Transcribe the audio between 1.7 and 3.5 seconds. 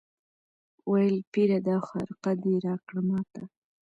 خرقه دي راکړه ماته